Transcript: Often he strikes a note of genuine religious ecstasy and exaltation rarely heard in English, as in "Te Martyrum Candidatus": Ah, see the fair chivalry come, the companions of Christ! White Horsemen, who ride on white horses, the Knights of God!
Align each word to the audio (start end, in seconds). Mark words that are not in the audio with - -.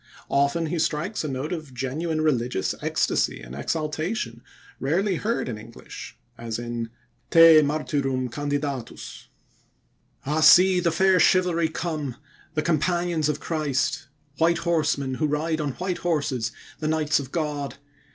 Often 0.29 0.65
he 0.65 0.79
strikes 0.79 1.23
a 1.23 1.27
note 1.27 1.53
of 1.53 1.75
genuine 1.75 2.21
religious 2.21 2.73
ecstasy 2.81 3.39
and 3.39 3.53
exaltation 3.53 4.41
rarely 4.79 5.17
heard 5.17 5.47
in 5.47 5.59
English, 5.59 6.17
as 6.39 6.57
in 6.57 6.89
"Te 7.29 7.61
Martyrum 7.61 8.27
Candidatus": 8.27 9.27
Ah, 10.25 10.39
see 10.41 10.79
the 10.79 10.89
fair 10.89 11.19
chivalry 11.19 11.69
come, 11.69 12.15
the 12.55 12.63
companions 12.63 13.29
of 13.29 13.39
Christ! 13.39 14.07
White 14.39 14.57
Horsemen, 14.65 15.13
who 15.13 15.27
ride 15.27 15.61
on 15.61 15.73
white 15.73 15.99
horses, 15.99 16.51
the 16.79 16.87
Knights 16.87 17.19
of 17.19 17.31
God! 17.31 17.75